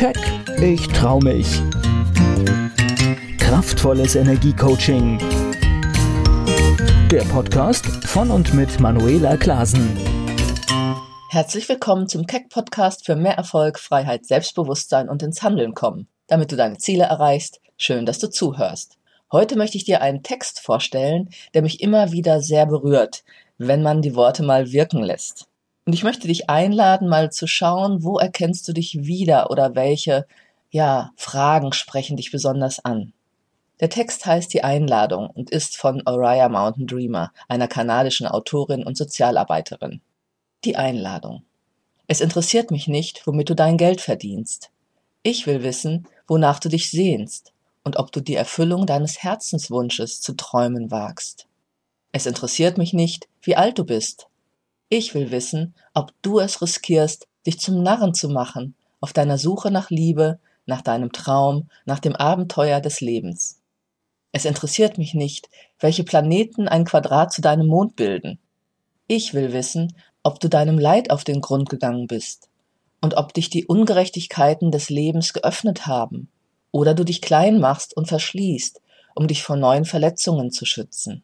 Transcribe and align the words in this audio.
Keck, 0.00 0.16
ich 0.62 0.88
trau 0.88 1.20
mich. 1.20 1.60
Kraftvolles 3.36 4.14
Energiecoaching. 4.14 5.18
Der 7.10 7.20
Podcast 7.24 7.84
von 8.06 8.30
und 8.30 8.54
mit 8.54 8.80
Manuela 8.80 9.36
Klasen. 9.36 9.94
Herzlich 11.28 11.68
willkommen 11.68 12.08
zum 12.08 12.26
Keck 12.26 12.48
Podcast 12.48 13.04
für 13.04 13.14
mehr 13.14 13.34
Erfolg, 13.34 13.78
Freiheit, 13.78 14.24
Selbstbewusstsein 14.24 15.10
und 15.10 15.22
ins 15.22 15.42
Handeln 15.42 15.74
kommen, 15.74 16.08
damit 16.28 16.50
du 16.50 16.56
deine 16.56 16.78
Ziele 16.78 17.04
erreichst. 17.04 17.60
Schön, 17.76 18.06
dass 18.06 18.18
du 18.18 18.30
zuhörst. 18.30 18.96
Heute 19.30 19.58
möchte 19.58 19.76
ich 19.76 19.84
dir 19.84 20.00
einen 20.00 20.22
Text 20.22 20.60
vorstellen, 20.60 21.28
der 21.52 21.60
mich 21.60 21.82
immer 21.82 22.10
wieder 22.10 22.40
sehr 22.40 22.64
berührt, 22.64 23.22
wenn 23.58 23.82
man 23.82 24.00
die 24.00 24.14
Worte 24.14 24.44
mal 24.44 24.72
wirken 24.72 25.02
lässt. 25.02 25.49
Und 25.90 25.94
ich 25.94 26.04
möchte 26.04 26.28
dich 26.28 26.48
einladen, 26.48 27.08
mal 27.08 27.32
zu 27.32 27.48
schauen, 27.48 28.04
wo 28.04 28.16
erkennst 28.16 28.68
du 28.68 28.72
dich 28.72 29.06
wieder 29.06 29.50
oder 29.50 29.74
welche, 29.74 30.24
ja, 30.70 31.10
Fragen 31.16 31.72
sprechen 31.72 32.16
dich 32.16 32.30
besonders 32.30 32.78
an. 32.84 33.12
Der 33.80 33.90
Text 33.90 34.24
heißt 34.24 34.54
Die 34.54 34.62
Einladung 34.62 35.28
und 35.30 35.50
ist 35.50 35.76
von 35.76 36.00
Oriah 36.06 36.48
Mountain 36.48 36.86
Dreamer, 36.86 37.32
einer 37.48 37.66
kanadischen 37.66 38.28
Autorin 38.28 38.84
und 38.84 38.96
Sozialarbeiterin. 38.96 40.00
Die 40.64 40.76
Einladung. 40.76 41.42
Es 42.06 42.20
interessiert 42.20 42.70
mich 42.70 42.86
nicht, 42.86 43.26
womit 43.26 43.50
du 43.50 43.56
dein 43.56 43.76
Geld 43.76 44.00
verdienst. 44.00 44.70
Ich 45.24 45.48
will 45.48 45.64
wissen, 45.64 46.06
wonach 46.28 46.60
du 46.60 46.68
dich 46.68 46.88
sehnst 46.88 47.52
und 47.82 47.96
ob 47.96 48.12
du 48.12 48.20
die 48.20 48.36
Erfüllung 48.36 48.86
deines 48.86 49.24
Herzenswunsches 49.24 50.20
zu 50.20 50.34
träumen 50.34 50.92
wagst. 50.92 51.48
Es 52.12 52.26
interessiert 52.26 52.78
mich 52.78 52.92
nicht, 52.92 53.26
wie 53.42 53.56
alt 53.56 53.76
du 53.76 53.84
bist. 53.84 54.29
Ich 54.92 55.14
will 55.14 55.30
wissen, 55.30 55.76
ob 55.94 56.12
du 56.20 56.40
es 56.40 56.60
riskierst, 56.60 57.28
dich 57.46 57.60
zum 57.60 57.80
Narren 57.84 58.12
zu 58.12 58.28
machen, 58.28 58.74
auf 59.00 59.12
deiner 59.12 59.38
Suche 59.38 59.70
nach 59.70 59.88
Liebe, 59.90 60.40
nach 60.66 60.82
deinem 60.82 61.12
Traum, 61.12 61.70
nach 61.84 62.00
dem 62.00 62.16
Abenteuer 62.16 62.80
des 62.80 63.00
Lebens. 63.00 63.60
Es 64.32 64.44
interessiert 64.44 64.98
mich 64.98 65.14
nicht, 65.14 65.48
welche 65.78 66.02
Planeten 66.02 66.66
ein 66.66 66.84
Quadrat 66.84 67.32
zu 67.32 67.40
deinem 67.40 67.68
Mond 67.68 67.94
bilden. 67.94 68.40
Ich 69.06 69.32
will 69.32 69.52
wissen, 69.52 69.94
ob 70.24 70.40
du 70.40 70.48
deinem 70.48 70.76
Leid 70.76 71.12
auf 71.12 71.22
den 71.22 71.40
Grund 71.40 71.68
gegangen 71.68 72.08
bist 72.08 72.48
und 73.00 73.14
ob 73.14 73.32
dich 73.32 73.48
die 73.48 73.66
Ungerechtigkeiten 73.66 74.72
des 74.72 74.90
Lebens 74.90 75.32
geöffnet 75.32 75.86
haben 75.86 76.28
oder 76.72 76.94
du 76.94 77.04
dich 77.04 77.22
klein 77.22 77.60
machst 77.60 77.96
und 77.96 78.08
verschließt, 78.08 78.82
um 79.14 79.28
dich 79.28 79.44
vor 79.44 79.56
neuen 79.56 79.84
Verletzungen 79.84 80.50
zu 80.50 80.64
schützen. 80.64 81.22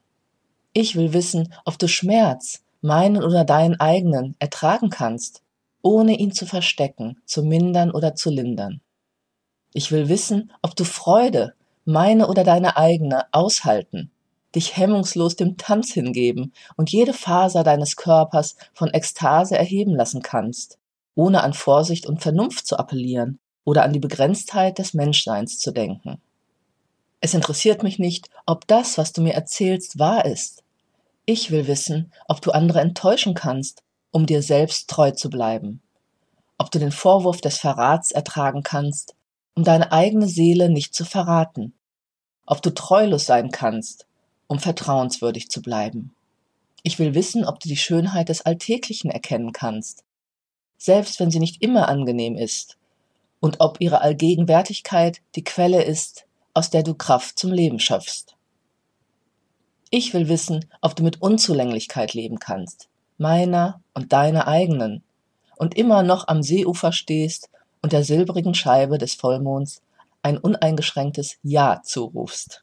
Ich 0.72 0.94
will 0.94 1.12
wissen, 1.12 1.52
ob 1.64 1.80
du 1.80 1.88
Schmerz, 1.88 2.62
meinen 2.86 3.22
oder 3.22 3.44
deinen 3.44 3.78
eigenen, 3.80 4.36
ertragen 4.38 4.90
kannst, 4.90 5.42
ohne 5.82 6.16
ihn 6.16 6.32
zu 6.32 6.46
verstecken, 6.46 7.18
zu 7.26 7.42
mindern 7.42 7.90
oder 7.90 8.14
zu 8.14 8.30
lindern. 8.30 8.80
Ich 9.72 9.92
will 9.92 10.08
wissen, 10.08 10.52
ob 10.62 10.74
du 10.74 10.84
Freude, 10.84 11.54
meine 11.84 12.28
oder 12.28 12.44
deine 12.44 12.76
eigene, 12.76 13.26
aushalten, 13.32 14.10
dich 14.54 14.76
hemmungslos 14.76 15.36
dem 15.36 15.56
Tanz 15.56 15.92
hingeben 15.92 16.52
und 16.76 16.90
jede 16.90 17.12
Faser 17.12 17.62
deines 17.62 17.96
Körpers 17.96 18.56
von 18.72 18.88
Ekstase 18.88 19.56
erheben 19.58 19.94
lassen 19.94 20.22
kannst, 20.22 20.78
ohne 21.14 21.42
an 21.42 21.52
Vorsicht 21.52 22.06
und 22.06 22.22
Vernunft 22.22 22.66
zu 22.66 22.78
appellieren 22.78 23.38
oder 23.64 23.82
an 23.82 23.92
die 23.92 24.00
Begrenztheit 24.00 24.78
des 24.78 24.94
Menschseins 24.94 25.58
zu 25.58 25.72
denken. 25.72 26.20
Es 27.20 27.34
interessiert 27.34 27.82
mich 27.82 27.98
nicht, 27.98 28.30
ob 28.46 28.66
das, 28.66 28.98
was 28.98 29.12
du 29.12 29.22
mir 29.22 29.34
erzählst, 29.34 29.98
wahr 29.98 30.24
ist. 30.24 30.62
Ich 31.28 31.50
will 31.50 31.66
wissen, 31.66 32.12
ob 32.28 32.40
du 32.40 32.52
andere 32.52 32.80
enttäuschen 32.80 33.34
kannst, 33.34 33.82
um 34.12 34.26
dir 34.26 34.42
selbst 34.42 34.88
treu 34.88 35.10
zu 35.10 35.28
bleiben. 35.28 35.82
Ob 36.56 36.70
du 36.70 36.78
den 36.78 36.92
Vorwurf 36.92 37.40
des 37.40 37.58
Verrats 37.58 38.12
ertragen 38.12 38.62
kannst, 38.62 39.16
um 39.56 39.64
deine 39.64 39.90
eigene 39.90 40.28
Seele 40.28 40.70
nicht 40.70 40.94
zu 40.94 41.04
verraten. 41.04 41.74
Ob 42.46 42.62
du 42.62 42.70
treulos 42.70 43.26
sein 43.26 43.50
kannst, 43.50 44.06
um 44.46 44.60
vertrauenswürdig 44.60 45.50
zu 45.50 45.62
bleiben. 45.62 46.14
Ich 46.84 47.00
will 47.00 47.14
wissen, 47.14 47.44
ob 47.44 47.58
du 47.58 47.68
die 47.68 47.76
Schönheit 47.76 48.28
des 48.28 48.42
Alltäglichen 48.42 49.10
erkennen 49.10 49.50
kannst, 49.50 50.04
selbst 50.78 51.18
wenn 51.18 51.32
sie 51.32 51.40
nicht 51.40 51.60
immer 51.60 51.88
angenehm 51.88 52.36
ist, 52.36 52.78
und 53.40 53.58
ob 53.58 53.80
ihre 53.80 54.00
Allgegenwärtigkeit 54.00 55.20
die 55.34 55.42
Quelle 55.42 55.82
ist, 55.82 56.26
aus 56.54 56.70
der 56.70 56.84
du 56.84 56.94
Kraft 56.94 57.36
zum 57.36 57.50
Leben 57.50 57.80
schöpfst. 57.80 58.35
Ich 59.98 60.12
will 60.12 60.28
wissen, 60.28 60.66
ob 60.82 60.94
du 60.94 61.02
mit 61.02 61.22
Unzulänglichkeit 61.22 62.12
leben 62.12 62.38
kannst, 62.38 62.90
meiner 63.16 63.80
und 63.94 64.12
deiner 64.12 64.46
eigenen, 64.46 65.02
und 65.56 65.74
immer 65.74 66.02
noch 66.02 66.28
am 66.28 66.42
Seeufer 66.42 66.92
stehst 66.92 67.48
und 67.80 67.94
der 67.94 68.04
silbrigen 68.04 68.52
Scheibe 68.52 68.98
des 68.98 69.14
Vollmonds 69.14 69.80
ein 70.20 70.36
uneingeschränktes 70.36 71.38
Ja 71.42 71.80
zurufst. 71.82 72.62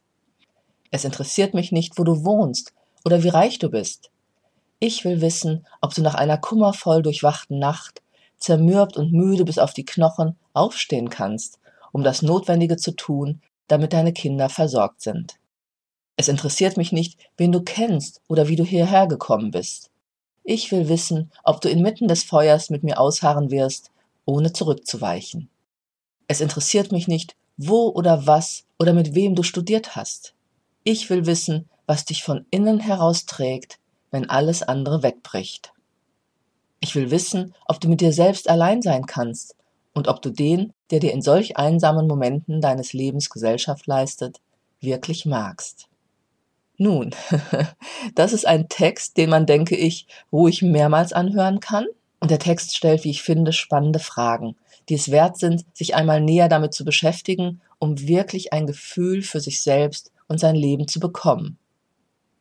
Es 0.92 1.06
interessiert 1.06 1.56
mich 1.56 1.72
nicht, 1.72 1.98
wo 1.98 2.04
du 2.04 2.24
wohnst 2.24 2.72
oder 3.04 3.24
wie 3.24 3.30
reich 3.30 3.58
du 3.58 3.72
bist. 3.72 4.12
Ich 4.78 5.04
will 5.04 5.20
wissen, 5.20 5.66
ob 5.82 5.96
du 5.96 6.04
nach 6.04 6.14
einer 6.14 6.38
kummervoll 6.38 7.02
durchwachten 7.02 7.58
Nacht, 7.58 8.04
zermürbt 8.38 8.96
und 8.96 9.12
müde 9.12 9.44
bis 9.44 9.58
auf 9.58 9.74
die 9.74 9.86
Knochen, 9.86 10.36
aufstehen 10.54 11.10
kannst, 11.10 11.58
um 11.94 12.04
das 12.04 12.22
Notwendige 12.22 12.78
zu 12.78 12.92
tun, 12.92 13.42
damit 13.68 13.94
deine 13.94 14.14
Kinder 14.14 14.50
versorgt 14.50 15.02
sind. 15.02 15.40
Es 16.16 16.28
interessiert 16.28 16.78
mich 16.78 16.92
nicht, 16.92 17.20
wen 17.38 17.52
du 17.52 17.62
kennst 17.62 18.22
oder 18.28 18.48
wie 18.48 18.56
du 18.56 18.64
hierher 18.64 19.08
gekommen 19.08 19.52
bist. 19.52 19.90
Ich 20.44 20.72
will 20.72 20.90
wissen, 20.90 21.32
ob 21.44 21.62
du 21.62 21.70
inmitten 21.70 22.08
des 22.08 22.24
Feuers 22.24 22.70
mit 22.70 22.84
mir 22.84 23.00
ausharren 23.00 23.50
wirst, 23.50 23.92
ohne 24.26 24.54
zurückzuweichen. 24.54 25.50
Es 26.28 26.42
interessiert 26.42 26.92
mich 26.92 27.08
nicht, 27.08 27.36
wo 27.58 27.88
oder 27.90 28.28
was 28.28 28.66
oder 28.80 28.94
mit 28.94 29.16
wem 29.16 29.36
du 29.36 29.44
studiert 29.44 29.96
hast. 29.96 30.34
Ich 30.84 31.10
will 31.10 31.26
wissen, 31.26 31.70
was 31.86 32.06
dich 32.06 32.24
von 32.24 32.46
innen 32.52 32.80
heraus 32.80 33.26
trägt, 33.26 33.80
wenn 34.12 34.30
alles 34.30 34.64
andere 34.64 35.04
wegbricht. 35.04 35.74
Ich 36.80 36.96
will 36.96 37.12
wissen, 37.12 37.56
ob 37.66 37.80
du 37.80 37.88
mit 37.88 38.02
dir 38.02 38.12
selbst 38.12 38.50
allein 38.50 38.82
sein 38.82 39.06
kannst 39.06 39.56
und 39.94 40.08
ob 40.08 40.22
du 40.22 40.30
den, 40.30 40.74
der 40.92 41.00
dir 41.00 41.14
in 41.14 41.22
solch 41.22 41.58
einsamen 41.58 42.08
Momenten 42.08 42.60
deines 42.60 42.94
Lebens 42.94 43.30
Gesellschaft 43.30 43.88
leistet, 43.88 44.42
wirklich 44.82 45.26
magst. 45.26 45.88
Nun, 46.78 47.12
das 48.16 48.34
ist 48.34 48.48
ein 48.48 48.68
Text, 48.68 49.18
den 49.18 49.30
man, 49.30 49.46
denke 49.46 49.76
ich, 49.76 50.08
ruhig 50.32 50.62
mehrmals 50.62 51.14
anhören 51.14 51.60
kann. 51.60 51.86
Und 52.20 52.32
der 52.32 52.40
Text 52.40 52.76
stellt, 52.76 53.04
wie 53.04 53.12
ich 53.12 53.22
finde, 53.22 53.52
spannende 53.52 54.00
Fragen, 54.00 54.56
die 54.90 54.96
es 54.96 55.12
wert 55.12 55.38
sind, 55.38 55.66
sich 55.74 55.94
einmal 55.94 56.22
näher 56.22 56.48
damit 56.48 56.74
zu 56.74 56.86
beschäftigen, 56.86 57.62
um 57.80 58.00
wirklich 58.08 58.54
ein 58.54 58.66
Gefühl 58.66 59.22
für 59.22 59.42
sich 59.42 59.62
selbst 59.62 60.12
und 60.28 60.40
sein 60.40 60.56
Leben 60.56 60.88
zu 60.88 61.00
bekommen. 61.00 61.58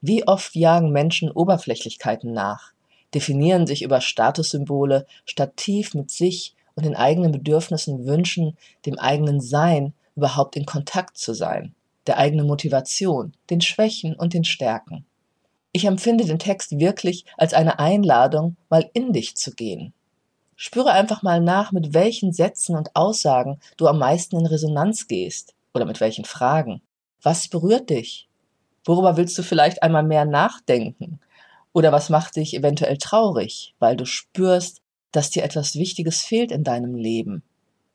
Wie 0.00 0.26
oft 0.26 0.54
jagen 0.54 0.92
Menschen 0.92 1.30
Oberflächlichkeiten 1.30 2.32
nach, 2.32 2.72
definieren 3.12 3.66
sich 3.66 3.82
über 3.82 4.00
Statussymbole, 4.00 5.06
statt 5.24 5.56
tief 5.56 5.94
mit 5.94 6.10
sich 6.10 6.54
und 6.74 6.86
den 6.86 6.96
eigenen 6.96 7.32
Bedürfnissen 7.32 8.06
wünschen, 8.06 8.56
dem 8.86 8.98
eigenen 8.98 9.40
Sein 9.40 9.94
überhaupt 10.14 10.56
in 10.56 10.64
Kontakt 10.64 11.18
zu 11.18 11.34
sein 11.34 11.74
der 12.06 12.18
eigenen 12.18 12.46
Motivation, 12.46 13.32
den 13.50 13.60
Schwächen 13.60 14.14
und 14.14 14.34
den 14.34 14.44
Stärken. 14.44 15.06
Ich 15.72 15.86
empfinde 15.86 16.24
den 16.24 16.38
Text 16.38 16.78
wirklich 16.78 17.24
als 17.36 17.54
eine 17.54 17.78
Einladung, 17.78 18.56
mal 18.68 18.90
in 18.92 19.12
dich 19.12 19.36
zu 19.36 19.52
gehen. 19.52 19.94
Spüre 20.54 20.92
einfach 20.92 21.22
mal 21.22 21.40
nach, 21.40 21.72
mit 21.72 21.94
welchen 21.94 22.32
Sätzen 22.32 22.76
und 22.76 22.94
Aussagen 22.94 23.58
du 23.76 23.88
am 23.88 23.98
meisten 23.98 24.38
in 24.38 24.46
Resonanz 24.46 25.08
gehst 25.08 25.54
oder 25.72 25.86
mit 25.86 26.00
welchen 26.00 26.24
Fragen. 26.24 26.82
Was 27.22 27.48
berührt 27.48 27.90
dich? 27.90 28.28
Worüber 28.84 29.16
willst 29.16 29.38
du 29.38 29.42
vielleicht 29.42 29.82
einmal 29.82 30.02
mehr 30.02 30.24
nachdenken? 30.24 31.20
Oder 31.72 31.90
was 31.90 32.10
macht 32.10 32.36
dich 32.36 32.54
eventuell 32.54 32.98
traurig, 32.98 33.74
weil 33.78 33.96
du 33.96 34.04
spürst, 34.04 34.82
dass 35.10 35.30
dir 35.30 35.42
etwas 35.42 35.76
Wichtiges 35.76 36.20
fehlt 36.20 36.52
in 36.52 36.64
deinem 36.64 36.94
Leben? 36.94 37.42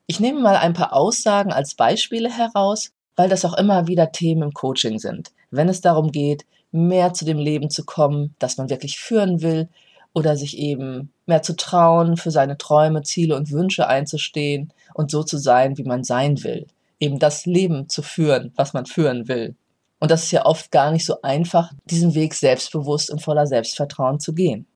Ich 0.06 0.18
nehme 0.18 0.40
mal 0.40 0.56
ein 0.56 0.72
paar 0.72 0.94
Aussagen 0.94 1.52
als 1.52 1.74
Beispiele 1.74 2.30
heraus 2.30 2.90
weil 3.18 3.28
das 3.28 3.44
auch 3.44 3.58
immer 3.58 3.88
wieder 3.88 4.12
Themen 4.12 4.42
im 4.42 4.52
Coaching 4.52 5.00
sind. 5.00 5.32
Wenn 5.50 5.68
es 5.68 5.80
darum 5.80 6.12
geht, 6.12 6.46
mehr 6.70 7.12
zu 7.14 7.24
dem 7.24 7.38
Leben 7.38 7.68
zu 7.68 7.84
kommen, 7.84 8.36
das 8.38 8.58
man 8.58 8.70
wirklich 8.70 9.00
führen 9.00 9.42
will, 9.42 9.68
oder 10.14 10.36
sich 10.36 10.56
eben 10.56 11.12
mehr 11.26 11.42
zu 11.42 11.56
trauen, 11.56 12.16
für 12.16 12.30
seine 12.30 12.58
Träume, 12.58 13.02
Ziele 13.02 13.34
und 13.34 13.50
Wünsche 13.50 13.88
einzustehen 13.88 14.72
und 14.94 15.10
so 15.10 15.24
zu 15.24 15.36
sein, 15.36 15.76
wie 15.78 15.82
man 15.82 16.04
sein 16.04 16.44
will. 16.44 16.68
Eben 17.00 17.18
das 17.18 17.44
Leben 17.44 17.88
zu 17.88 18.02
führen, 18.02 18.52
was 18.54 18.72
man 18.72 18.86
führen 18.86 19.26
will. 19.26 19.56
Und 19.98 20.12
das 20.12 20.22
ist 20.22 20.30
ja 20.30 20.46
oft 20.46 20.70
gar 20.70 20.92
nicht 20.92 21.04
so 21.04 21.20
einfach, 21.22 21.72
diesen 21.86 22.14
Weg 22.14 22.34
selbstbewusst 22.34 23.10
und 23.10 23.20
voller 23.20 23.48
Selbstvertrauen 23.48 24.20
zu 24.20 24.32
gehen. 24.32 24.66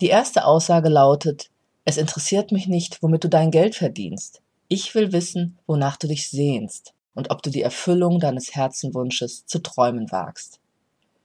Die 0.00 0.08
erste 0.08 0.44
Aussage 0.44 0.88
lautet, 0.88 1.50
es 1.84 1.96
interessiert 1.96 2.52
mich 2.52 2.68
nicht, 2.68 3.02
womit 3.02 3.24
du 3.24 3.28
dein 3.28 3.50
Geld 3.50 3.74
verdienst. 3.74 4.42
Ich 4.68 4.94
will 4.94 5.12
wissen, 5.12 5.58
wonach 5.66 5.96
du 5.96 6.06
dich 6.06 6.30
sehnst 6.30 6.94
und 7.20 7.30
ob 7.30 7.42
du 7.42 7.50
die 7.50 7.60
Erfüllung 7.60 8.18
deines 8.18 8.54
Herzenwunsches 8.54 9.44
zu 9.44 9.58
träumen 9.58 10.10
wagst. 10.10 10.58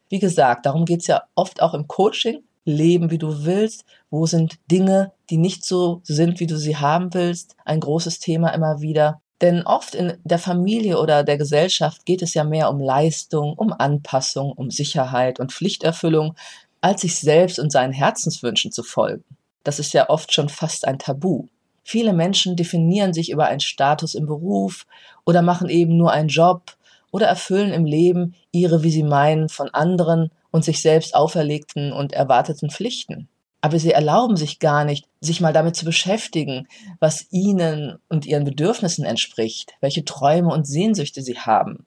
Wie 0.10 0.20
gesagt, 0.20 0.66
darum 0.66 0.84
geht's 0.84 1.08
ja 1.08 1.24
oft 1.36 1.62
auch 1.62 1.74
im 1.74 1.88
Coaching, 1.88 2.44
leben, 2.66 3.12
wie 3.12 3.18
du 3.18 3.46
willst? 3.46 3.86
Wo 4.10 4.26
sind 4.26 4.58
Dinge, 4.70 5.14
die 5.30 5.38
nicht 5.38 5.64
so 5.64 6.02
sind, 6.04 6.40
wie 6.42 6.48
du 6.48 6.58
sie 6.58 6.76
haben 6.76 7.14
willst? 7.14 7.56
Ein 7.64 7.80
großes 7.80 8.20
Thema 8.20 8.50
immer 8.50 8.82
wieder. 8.82 9.22
Denn 9.42 9.64
oft 9.64 9.96
in 9.96 10.18
der 10.24 10.40
Familie 10.40 11.00
oder 11.00 11.24
der 11.24 11.38
Gesellschaft 11.38 12.06
geht 12.06 12.22
es 12.22 12.34
ja 12.34 12.44
mehr 12.44 12.70
um 12.70 12.80
Leistung, 12.82 13.54
um 13.54 13.72
Anpassung, 13.72 14.52
um 14.52 14.72
Sicherheit 14.72 15.40
und 15.40 15.54
Pflichterfüllung, 15.54 16.36
als 16.82 17.02
sich 17.02 17.20
selbst 17.20 17.60
und 17.60 17.72
seinen 17.72 17.94
Herzenswünschen 17.94 18.72
zu 18.72 18.84
folgen. 18.84 19.24
Das 19.64 19.80
ist 19.80 19.94
ja 19.94 20.10
oft 20.10 20.34
schon 20.34 20.50
fast 20.50 20.88
ein 20.88 21.00
Tabu. 21.00 21.48
Viele 21.88 22.14
Menschen 22.14 22.56
definieren 22.56 23.14
sich 23.14 23.30
über 23.30 23.46
einen 23.46 23.60
Status 23.60 24.16
im 24.16 24.26
Beruf 24.26 24.88
oder 25.24 25.44
machen 25.44 25.70
eben 25.70 25.98
nur 25.98 26.12
einen 26.12 26.30
Job 26.30 26.76
oder 27.12 27.28
erfüllen 27.28 27.72
im 27.72 27.86
Leben 27.86 28.34
ihre, 28.52 28.82
wie 28.82 28.90
sie 28.90 29.04
meinen, 29.04 29.50
von 29.50 29.70
anderen 29.70 30.32
und 30.50 30.66
sich 30.66 30.82
selbst 30.82 31.14
auferlegten 31.14 31.94
und 31.94 32.12
erwarteten 32.12 32.72
Pflichten. 32.72 33.30
Aber 33.62 33.78
sie 33.78 33.92
erlauben 33.92 34.36
sich 34.36 34.58
gar 34.58 34.84
nicht, 34.84 35.06
sich 35.22 35.42
mal 35.42 35.54
damit 35.54 35.76
zu 35.76 35.86
beschäftigen, 35.86 36.68
was 37.00 37.28
ihnen 37.30 38.00
und 38.10 38.26
ihren 38.26 38.46
Bedürfnissen 38.46 39.06
entspricht, 39.06 39.74
welche 39.80 40.04
Träume 40.04 40.52
und 40.52 40.66
Sehnsüchte 40.66 41.22
sie 41.22 41.38
haben. 41.38 41.86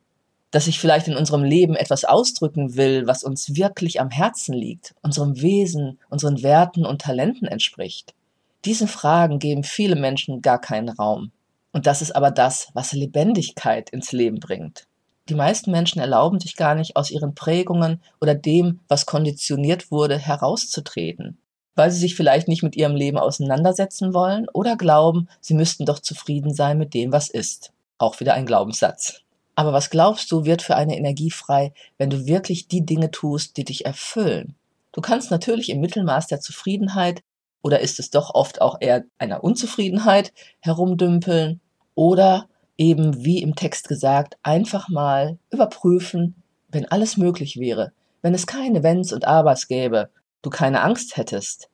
Dass 0.53 0.69
ich 0.69 0.79
vielleicht 0.79 1.09
in 1.09 1.17
unserem 1.17 1.43
Leben 1.43 1.75
etwas 1.75 2.05
ausdrücken 2.05 2.77
will, 2.77 3.09
was 3.09 3.25
uns 3.25 3.57
wirklich 3.57 4.01
am 4.01 4.11
Herzen 4.11 4.55
liegt, 4.55 4.95
unserem 5.03 5.43
Wesen, 5.43 5.99
unseren 6.09 6.45
Werten 6.45 6.87
und 6.87 7.01
Talenten 7.01 7.49
entspricht. 7.49 8.15
Diesen 8.65 8.89
Fragen 8.89 9.39
geben 9.39 9.63
viele 9.63 9.97
Menschen 9.97 10.43
gar 10.43 10.61
keinen 10.61 10.89
Raum. 10.89 11.31
Und 11.73 11.87
das 11.87 12.03
ist 12.03 12.17
aber 12.17 12.31
das, 12.31 12.69
was 12.75 12.93
Lebendigkeit 12.93 13.91
ins 13.91 14.13
Leben 14.13 14.41
bringt. 14.41 14.87
Die 15.29 15.35
meisten 15.35 15.71
Menschen 15.71 16.01
erlauben 16.01 16.41
sich 16.41 16.57
gar 16.57 16.75
nicht, 16.75 16.97
aus 16.97 17.11
ihren 17.11 17.35
Prägungen 17.35 18.03
oder 18.21 18.35
dem, 18.35 18.81
was 18.89 19.07
konditioniert 19.07 19.91
wurde, 19.91 20.19
herauszutreten, 20.19 21.39
weil 21.77 21.91
sie 21.91 22.01
sich 22.01 22.17
vielleicht 22.17 22.49
nicht 22.49 22.63
mit 22.63 22.77
ihrem 22.77 22.97
Leben 22.97 23.19
auseinandersetzen 23.19 24.15
wollen 24.15 24.47
oder 24.53 24.77
glauben, 24.77 25.29
sie 25.41 25.55
müssten 25.55 25.85
doch 25.85 25.99
zufrieden 25.99 26.55
sein 26.55 26.79
mit 26.79 26.95
dem, 26.95 27.13
was 27.13 27.29
ist. 27.29 27.73
Auch 27.99 28.21
wieder 28.21 28.35
ein 28.35 28.47
Glaubenssatz. 28.47 29.21
Aber 29.55 29.73
was 29.73 29.91
glaubst 29.91 30.33
du, 30.33 30.45
wird 30.45 30.63
für 30.63 30.77
eine 30.77 30.97
Energie 30.97 31.31
frei, 31.31 31.73
wenn 31.99 32.11
du 32.11 32.27
wirklich 32.27 32.69
die 32.69 32.87
Dinge 32.87 33.11
tust, 33.11 33.57
die 33.57 33.65
dich 33.65 33.85
erfüllen? 33.85 34.55
Du 34.93 35.01
kannst 35.01 35.31
natürlich 35.31 35.69
im 35.69 35.81
Mittelmaß 35.81 36.29
der 36.29 36.41
Zufriedenheit 36.41 37.23
oder 37.63 37.81
ist 37.81 37.99
es 37.99 38.11
doch 38.11 38.35
oft 38.35 38.61
auch 38.61 38.77
eher 38.81 39.05
einer 39.19 39.43
Unzufriedenheit 39.45 40.33
herumdümpeln? 40.61 41.61
Oder 41.95 42.49
eben, 42.77 43.25
wie 43.25 43.43
im 43.43 43.57
Text 43.57 43.89
gesagt, 43.89 44.37
einfach 44.43 44.89
mal 44.89 45.39
überprüfen, 45.51 46.37
wenn 46.69 46.87
alles 46.87 47.17
möglich 47.17 47.59
wäre, 47.59 47.93
wenn 48.23 48.35
es 48.35 48.47
keine 48.47 48.83
Wenns 48.83 49.13
und 49.13 49.27
Abers 49.27 49.69
gäbe, 49.69 50.11
du 50.43 50.51
keine 50.51 50.83
Angst 50.83 51.17
hättest, 51.17 51.69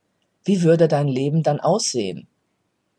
wie 0.45 0.63
würde 0.63 0.89
dein 0.89 1.09
Leben 1.09 1.43
dann 1.43 1.61
aussehen? 1.61 2.27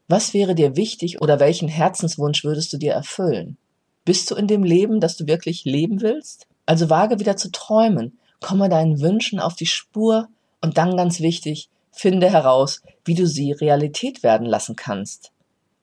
Was 0.07 0.33
wäre 0.33 0.53
dir 0.53 0.75
wichtig 0.75 1.21
oder 1.21 1.39
welchen 1.39 1.67
Herzenswunsch 1.67 2.43
würdest 2.43 2.71
du 2.73 2.77
dir 2.77 2.93
erfüllen? 2.93 3.57
Bist 4.03 4.29
du 4.29 4.35
in 4.35 4.47
dem 4.47 4.63
Leben, 4.63 4.99
das 4.99 5.17
du 5.17 5.25
wirklich 5.25 5.65
leben 5.65 6.01
willst? 6.01 6.47
Also 6.67 6.89
wage 6.89 7.19
wieder 7.19 7.37
zu 7.37 7.51
träumen, 7.51 8.19
komme 8.39 8.69
deinen 8.69 9.01
Wünschen 9.01 9.39
auf 9.39 9.55
die 9.55 9.65
Spur 9.65 10.27
und 10.61 10.77
dann 10.77 10.95
ganz 10.95 11.21
wichtig, 11.21 11.69
Finde 11.95 12.29
heraus, 12.29 12.81
wie 13.05 13.15
du 13.15 13.25
sie 13.25 13.53
Realität 13.53 14.21
werden 14.21 14.45
lassen 14.45 14.75
kannst. 14.75 15.31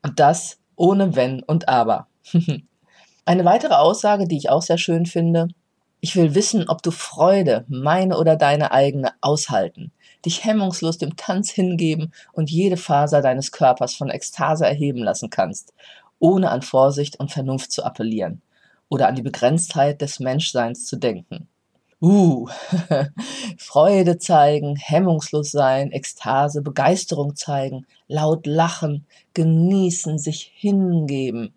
Und 0.02 0.20
das 0.20 0.58
ohne 0.76 1.16
Wenn 1.16 1.42
und 1.42 1.68
Aber. 1.68 2.06
Eine 3.24 3.44
weitere 3.46 3.74
Aussage, 3.74 4.28
die 4.28 4.36
ich 4.36 4.50
auch 4.50 4.60
sehr 4.60 4.76
schön 4.76 5.06
finde, 5.06 5.48
ich 6.00 6.14
will 6.14 6.34
wissen, 6.34 6.68
ob 6.68 6.82
du 6.82 6.90
Freude, 6.90 7.64
meine 7.68 8.18
oder 8.18 8.36
deine 8.36 8.72
eigene, 8.72 9.12
aushalten, 9.20 9.90
dich 10.26 10.44
hemmungslos 10.44 10.98
dem 10.98 11.16
Tanz 11.16 11.50
hingeben 11.50 12.12
und 12.32 12.50
jede 12.50 12.76
Faser 12.76 13.22
deines 13.22 13.50
Körpers 13.50 13.94
von 13.94 14.10
Ekstase 14.10 14.66
erheben 14.66 14.98
lassen 14.98 15.30
kannst, 15.30 15.72
ohne 16.18 16.50
an 16.50 16.60
Vorsicht 16.60 17.18
und 17.20 17.30
Vernunft 17.30 17.72
zu 17.72 17.84
appellieren 17.84 18.42
oder 18.88 19.08
an 19.08 19.14
die 19.14 19.22
Begrenztheit 19.22 20.02
des 20.02 20.20
Menschseins 20.20 20.84
zu 20.84 20.96
denken. 20.96 21.48
Uh, 22.02 22.48
Freude 23.58 24.18
zeigen, 24.18 24.74
hemmungslos 24.74 25.52
sein, 25.52 25.92
Ekstase, 25.92 26.60
Begeisterung 26.60 27.36
zeigen, 27.36 27.86
laut 28.08 28.44
lachen, 28.44 29.06
genießen, 29.34 30.18
sich 30.18 30.50
hingeben. 30.52 31.54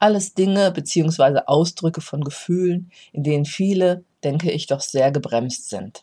Alles 0.00 0.34
Dinge 0.34 0.72
bzw. 0.72 1.42
Ausdrücke 1.46 2.00
von 2.00 2.24
Gefühlen, 2.24 2.90
in 3.12 3.22
denen 3.22 3.44
viele, 3.44 4.02
denke 4.24 4.50
ich, 4.50 4.66
doch 4.66 4.80
sehr 4.80 5.12
gebremst 5.12 5.70
sind. 5.70 6.02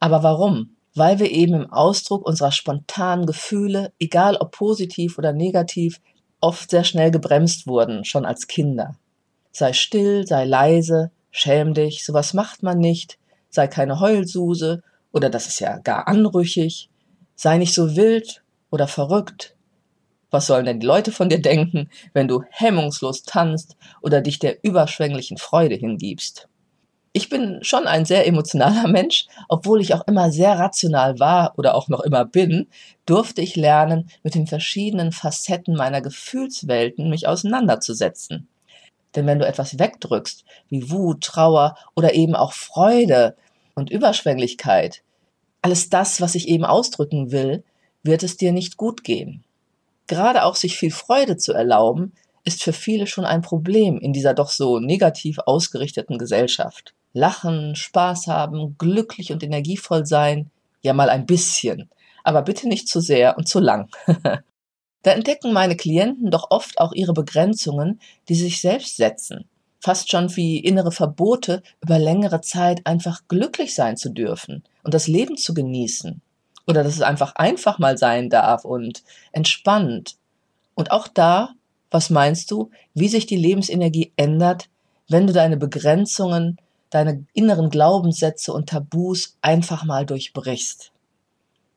Aber 0.00 0.24
warum? 0.24 0.74
Weil 0.96 1.20
wir 1.20 1.30
eben 1.30 1.54
im 1.54 1.72
Ausdruck 1.72 2.26
unserer 2.26 2.50
spontanen 2.50 3.26
Gefühle, 3.26 3.92
egal 4.00 4.36
ob 4.36 4.50
positiv 4.50 5.18
oder 5.18 5.32
negativ, 5.32 6.00
oft 6.40 6.68
sehr 6.68 6.82
schnell 6.82 7.12
gebremst 7.12 7.68
wurden, 7.68 8.04
schon 8.04 8.24
als 8.24 8.48
Kinder. 8.48 8.96
Sei 9.52 9.72
still, 9.72 10.26
sei 10.26 10.44
leise, 10.44 11.12
schäm 11.30 11.74
dich, 11.74 12.04
sowas 12.04 12.34
macht 12.34 12.62
man 12.62 12.78
nicht, 12.78 13.18
sei 13.50 13.66
keine 13.66 14.00
Heulsuse 14.00 14.82
oder 15.12 15.30
das 15.30 15.46
ist 15.46 15.60
ja 15.60 15.78
gar 15.78 16.08
anrüchig, 16.08 16.90
sei 17.34 17.58
nicht 17.58 17.74
so 17.74 17.96
wild 17.96 18.42
oder 18.70 18.88
verrückt. 18.88 19.54
Was 20.30 20.46
sollen 20.46 20.66
denn 20.66 20.80
die 20.80 20.86
Leute 20.86 21.10
von 21.10 21.30
dir 21.30 21.40
denken, 21.40 21.88
wenn 22.12 22.28
du 22.28 22.42
hemmungslos 22.50 23.22
tanzt 23.22 23.76
oder 24.02 24.20
dich 24.20 24.38
der 24.38 24.62
überschwänglichen 24.62 25.38
Freude 25.38 25.74
hingibst? 25.74 26.48
Ich 27.12 27.30
bin 27.30 27.58
schon 27.62 27.86
ein 27.86 28.04
sehr 28.04 28.26
emotionaler 28.26 28.86
Mensch, 28.92 29.26
obwohl 29.48 29.80
ich 29.80 29.94
auch 29.94 30.06
immer 30.06 30.30
sehr 30.30 30.58
rational 30.58 31.18
war 31.18 31.54
oder 31.56 31.74
auch 31.74 31.88
noch 31.88 32.00
immer 32.00 32.24
bin, 32.26 32.68
durfte 33.06 33.40
ich 33.40 33.56
lernen, 33.56 34.10
mit 34.22 34.34
den 34.34 34.46
verschiedenen 34.46 35.12
Facetten 35.12 35.74
meiner 35.74 36.02
Gefühlswelten 36.02 37.08
mich 37.08 37.26
auseinanderzusetzen. 37.26 38.48
Denn 39.14 39.26
wenn 39.26 39.38
du 39.38 39.46
etwas 39.46 39.78
wegdrückst, 39.78 40.44
wie 40.68 40.90
Wut, 40.90 41.22
Trauer 41.22 41.76
oder 41.96 42.14
eben 42.14 42.34
auch 42.34 42.52
Freude 42.52 43.36
und 43.74 43.90
Überschwänglichkeit, 43.90 45.02
alles 45.62 45.88
das, 45.90 46.20
was 46.20 46.34
ich 46.34 46.48
eben 46.48 46.64
ausdrücken 46.64 47.32
will, 47.32 47.64
wird 48.02 48.22
es 48.22 48.36
dir 48.36 48.52
nicht 48.52 48.76
gut 48.76 49.04
gehen. 49.04 49.44
Gerade 50.06 50.44
auch 50.44 50.56
sich 50.56 50.76
viel 50.76 50.90
Freude 50.90 51.36
zu 51.36 51.52
erlauben, 51.52 52.12
ist 52.44 52.62
für 52.62 52.72
viele 52.72 53.06
schon 53.06 53.24
ein 53.24 53.42
Problem 53.42 53.98
in 53.98 54.12
dieser 54.12 54.34
doch 54.34 54.50
so 54.50 54.78
negativ 54.78 55.38
ausgerichteten 55.44 56.18
Gesellschaft. 56.18 56.94
Lachen, 57.12 57.74
Spaß 57.74 58.26
haben, 58.26 58.76
glücklich 58.78 59.32
und 59.32 59.42
energievoll 59.42 60.06
sein, 60.06 60.50
ja 60.82 60.92
mal 60.92 61.10
ein 61.10 61.26
bisschen, 61.26 61.90
aber 62.24 62.42
bitte 62.42 62.68
nicht 62.68 62.88
zu 62.88 63.00
sehr 63.00 63.36
und 63.36 63.48
zu 63.48 63.58
lang. 63.58 63.90
Da 65.02 65.12
entdecken 65.12 65.52
meine 65.52 65.76
Klienten 65.76 66.30
doch 66.30 66.50
oft 66.50 66.78
auch 66.78 66.92
ihre 66.92 67.12
Begrenzungen, 67.12 68.00
die 68.28 68.34
sich 68.34 68.60
selbst 68.60 68.96
setzen. 68.96 69.48
Fast 69.80 70.10
schon 70.10 70.34
wie 70.36 70.58
innere 70.58 70.90
Verbote, 70.90 71.62
über 71.80 71.98
längere 71.98 72.40
Zeit 72.40 72.84
einfach 72.84 73.22
glücklich 73.28 73.74
sein 73.74 73.96
zu 73.96 74.10
dürfen 74.10 74.64
und 74.82 74.92
das 74.92 75.06
Leben 75.06 75.36
zu 75.36 75.54
genießen. 75.54 76.20
Oder 76.66 76.82
dass 76.82 76.94
es 76.94 77.02
einfach 77.02 77.36
einfach 77.36 77.78
mal 77.78 77.96
sein 77.96 78.28
darf 78.28 78.64
und 78.64 79.04
entspannt. 79.32 80.16
Und 80.74 80.90
auch 80.90 81.08
da, 81.08 81.54
was 81.90 82.10
meinst 82.10 82.50
du, 82.50 82.70
wie 82.92 83.08
sich 83.08 83.26
die 83.26 83.36
Lebensenergie 83.36 84.12
ändert, 84.16 84.68
wenn 85.08 85.26
du 85.26 85.32
deine 85.32 85.56
Begrenzungen, 85.56 86.58
deine 86.90 87.24
inneren 87.32 87.70
Glaubenssätze 87.70 88.52
und 88.52 88.68
Tabus 88.68 89.38
einfach 89.40 89.84
mal 89.84 90.04
durchbrichst? 90.04 90.92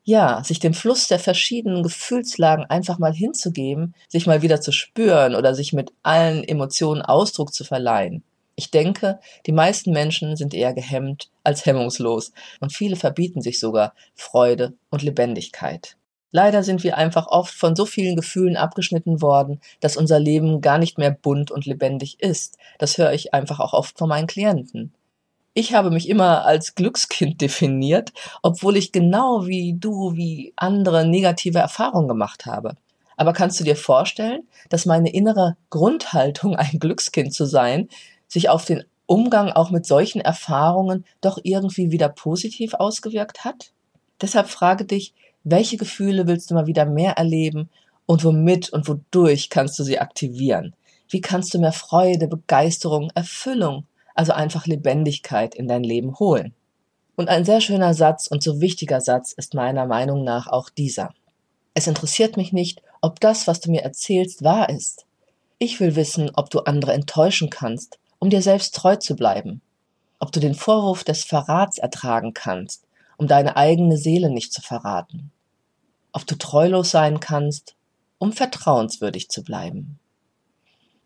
Ja, 0.04 0.42
sich 0.42 0.58
dem 0.58 0.74
Fluss 0.74 1.08
der 1.08 1.18
verschiedenen 1.18 1.82
Gefühlslagen 1.82 2.64
einfach 2.64 2.98
mal 2.98 3.12
hinzugeben, 3.12 3.94
sich 4.08 4.26
mal 4.26 4.42
wieder 4.42 4.60
zu 4.60 4.72
spüren 4.72 5.34
oder 5.34 5.54
sich 5.54 5.72
mit 5.72 5.92
allen 6.02 6.42
Emotionen 6.42 7.02
Ausdruck 7.02 7.54
zu 7.54 7.64
verleihen. 7.64 8.24
Ich 8.54 8.70
denke, 8.70 9.18
die 9.46 9.52
meisten 9.52 9.92
Menschen 9.92 10.36
sind 10.36 10.54
eher 10.54 10.74
gehemmt 10.74 11.30
als 11.42 11.64
hemmungslos 11.64 12.32
und 12.60 12.72
viele 12.72 12.96
verbieten 12.96 13.40
sich 13.40 13.58
sogar 13.58 13.94
Freude 14.14 14.74
und 14.90 15.02
Lebendigkeit. 15.02 15.96
Leider 16.32 16.62
sind 16.62 16.82
wir 16.82 16.96
einfach 16.96 17.26
oft 17.26 17.54
von 17.54 17.76
so 17.76 17.84
vielen 17.84 18.16
Gefühlen 18.16 18.56
abgeschnitten 18.56 19.20
worden, 19.20 19.60
dass 19.80 19.98
unser 19.98 20.18
Leben 20.18 20.62
gar 20.62 20.78
nicht 20.78 20.98
mehr 20.98 21.10
bunt 21.10 21.50
und 21.50 21.66
lebendig 21.66 22.20
ist. 22.20 22.56
Das 22.78 22.96
höre 22.98 23.12
ich 23.12 23.34
einfach 23.34 23.60
auch 23.60 23.74
oft 23.74 23.98
von 23.98 24.08
meinen 24.08 24.26
Klienten. 24.26 24.94
Ich 25.54 25.74
habe 25.74 25.90
mich 25.90 26.08
immer 26.08 26.46
als 26.46 26.74
Glückskind 26.74 27.40
definiert, 27.42 28.12
obwohl 28.40 28.76
ich 28.78 28.90
genau 28.90 29.46
wie 29.46 29.74
du, 29.74 30.14
wie 30.16 30.54
andere 30.56 31.06
negative 31.06 31.58
Erfahrungen 31.58 32.08
gemacht 32.08 32.46
habe. 32.46 32.76
Aber 33.18 33.34
kannst 33.34 33.60
du 33.60 33.64
dir 33.64 33.76
vorstellen, 33.76 34.48
dass 34.70 34.86
meine 34.86 35.12
innere 35.12 35.58
Grundhaltung, 35.68 36.56
ein 36.56 36.78
Glückskind 36.78 37.34
zu 37.34 37.44
sein, 37.44 37.90
sich 38.28 38.48
auf 38.48 38.64
den 38.64 38.84
Umgang 39.04 39.50
auch 39.50 39.70
mit 39.70 39.84
solchen 39.84 40.22
Erfahrungen 40.22 41.04
doch 41.20 41.38
irgendwie 41.42 41.90
wieder 41.90 42.08
positiv 42.08 42.72
ausgewirkt 42.72 43.44
hat? 43.44 43.72
Deshalb 44.22 44.48
frage 44.48 44.86
dich, 44.86 45.12
welche 45.44 45.76
Gefühle 45.76 46.26
willst 46.26 46.50
du 46.50 46.54
mal 46.54 46.66
wieder 46.66 46.86
mehr 46.86 47.18
erleben 47.18 47.68
und 48.06 48.24
womit 48.24 48.72
und 48.72 48.88
wodurch 48.88 49.50
kannst 49.50 49.78
du 49.78 49.82
sie 49.82 49.98
aktivieren? 49.98 50.74
Wie 51.10 51.20
kannst 51.20 51.52
du 51.52 51.58
mehr 51.58 51.72
Freude, 51.72 52.26
Begeisterung, 52.26 53.10
Erfüllung 53.14 53.84
also 54.14 54.32
einfach 54.32 54.66
Lebendigkeit 54.66 55.54
in 55.54 55.68
dein 55.68 55.84
Leben 55.84 56.18
holen. 56.18 56.54
Und 57.16 57.28
ein 57.28 57.44
sehr 57.44 57.60
schöner 57.60 57.94
Satz 57.94 58.26
und 58.26 58.42
so 58.42 58.60
wichtiger 58.60 59.00
Satz 59.00 59.32
ist 59.32 59.54
meiner 59.54 59.86
Meinung 59.86 60.24
nach 60.24 60.46
auch 60.46 60.70
dieser. 60.70 61.14
Es 61.74 61.86
interessiert 61.86 62.36
mich 62.36 62.52
nicht, 62.52 62.82
ob 63.00 63.20
das, 63.20 63.46
was 63.46 63.60
du 63.60 63.70
mir 63.70 63.82
erzählst, 63.82 64.42
wahr 64.42 64.68
ist. 64.68 65.06
Ich 65.58 65.80
will 65.80 65.96
wissen, 65.96 66.30
ob 66.34 66.50
du 66.50 66.60
andere 66.60 66.92
enttäuschen 66.92 67.50
kannst, 67.50 67.98
um 68.18 68.30
dir 68.30 68.42
selbst 68.42 68.74
treu 68.74 68.96
zu 68.96 69.16
bleiben. 69.16 69.60
Ob 70.18 70.32
du 70.32 70.40
den 70.40 70.54
Vorwurf 70.54 71.04
des 71.04 71.24
Verrats 71.24 71.78
ertragen 71.78 72.34
kannst, 72.34 72.84
um 73.16 73.26
deine 73.26 73.56
eigene 73.56 73.96
Seele 73.96 74.30
nicht 74.30 74.52
zu 74.52 74.62
verraten. 74.62 75.30
Ob 76.12 76.26
du 76.26 76.36
treulos 76.36 76.90
sein 76.90 77.20
kannst, 77.20 77.74
um 78.18 78.32
vertrauenswürdig 78.32 79.28
zu 79.28 79.42
bleiben. 79.42 79.98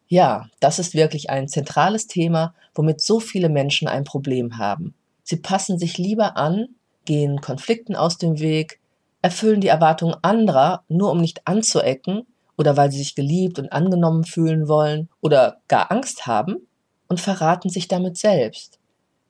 Ja, 0.09 0.49
das 0.61 0.79
ist 0.79 0.95
wirklich 0.95 1.31
ein 1.31 1.49
zentrales 1.49 2.07
Thema, 2.07 2.55
womit 2.75 3.01
so 3.01 3.19
viele 3.19 3.49
Menschen 3.49 3.89
ein 3.89 4.05
Problem 4.05 4.57
haben. 4.59 4.95
Sie 5.25 5.37
passen 5.37 5.79
sich 5.79 5.99
lieber 5.99 6.37
an, 6.37 6.69
gehen 7.05 7.41
Konflikten 7.41 7.97
aus 7.97 8.17
dem 8.17 8.39
Weg, 8.39 8.79
erfüllen 9.23 9.61
die 9.61 9.69
Erwartungen 9.69 10.15
anderer, 10.23 10.85
nur 10.89 11.11
um 11.11 11.21
nicht 11.21 11.41
anzuecken 11.47 12.27
oder 12.57 12.77
weil 12.77 12.93
sie 12.93 12.99
sich 12.99 13.17
geliebt 13.17 13.59
und 13.59 13.73
angenommen 13.73 14.25
fühlen 14.25 14.69
wollen 14.69 15.09
oder 15.21 15.59
gar 15.67 15.91
Angst 15.91 16.27
haben 16.27 16.69
und 17.09 17.21
verraten 17.21 17.69
sich 17.69 17.89
damit 17.89 18.17
selbst. 18.17 18.79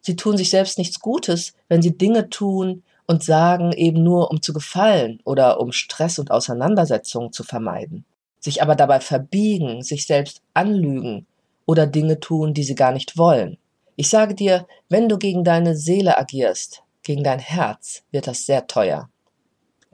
Sie 0.02 0.16
tun 0.16 0.36
sich 0.36 0.50
selbst 0.50 0.76
nichts 0.76 1.00
Gutes, 1.00 1.54
wenn 1.68 1.80
sie 1.80 1.96
Dinge 1.96 2.28
tun 2.28 2.82
und 3.06 3.24
sagen 3.24 3.72
eben 3.72 4.02
nur, 4.02 4.30
um 4.30 4.42
zu 4.42 4.52
gefallen 4.52 5.20
oder 5.24 5.58
um 5.58 5.72
Stress 5.72 6.18
und 6.18 6.30
Auseinandersetzungen 6.30 7.32
zu 7.32 7.44
vermeiden 7.44 8.04
sich 8.40 8.62
aber 8.62 8.74
dabei 8.74 9.00
verbiegen, 9.00 9.82
sich 9.82 10.06
selbst 10.06 10.42
anlügen 10.54 11.26
oder 11.66 11.86
Dinge 11.86 12.20
tun, 12.20 12.54
die 12.54 12.62
sie 12.62 12.74
gar 12.74 12.92
nicht 12.92 13.18
wollen. 13.18 13.58
Ich 13.96 14.08
sage 14.08 14.34
dir, 14.34 14.66
wenn 14.88 15.08
du 15.08 15.18
gegen 15.18 15.42
deine 15.42 15.76
Seele 15.76 16.18
agierst, 16.18 16.82
gegen 17.02 17.24
dein 17.24 17.38
Herz, 17.38 18.02
wird 18.10 18.26
das 18.26 18.46
sehr 18.46 18.66
teuer. 18.66 19.08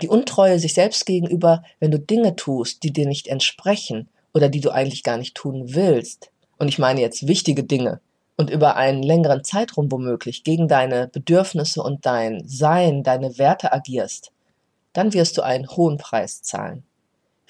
Die 0.00 0.08
Untreue 0.08 0.58
sich 0.58 0.74
selbst 0.74 1.06
gegenüber, 1.06 1.62
wenn 1.78 1.90
du 1.92 1.98
Dinge 1.98 2.34
tust, 2.34 2.82
die 2.82 2.92
dir 2.92 3.06
nicht 3.06 3.28
entsprechen 3.28 4.08
oder 4.34 4.48
die 4.48 4.60
du 4.60 4.70
eigentlich 4.70 5.02
gar 5.02 5.16
nicht 5.16 5.34
tun 5.34 5.74
willst, 5.74 6.30
und 6.58 6.68
ich 6.68 6.78
meine 6.78 7.00
jetzt 7.00 7.28
wichtige 7.28 7.64
Dinge, 7.64 8.00
und 8.36 8.50
über 8.50 8.76
einen 8.76 9.02
längeren 9.02 9.44
Zeitraum 9.44 9.92
womöglich 9.92 10.42
gegen 10.42 10.66
deine 10.66 11.06
Bedürfnisse 11.08 11.82
und 11.82 12.06
dein 12.06 12.42
Sein, 12.46 13.02
deine 13.02 13.38
Werte 13.38 13.72
agierst, 13.72 14.32
dann 14.92 15.12
wirst 15.12 15.38
du 15.38 15.42
einen 15.42 15.68
hohen 15.68 15.98
Preis 15.98 16.42
zahlen. 16.42 16.82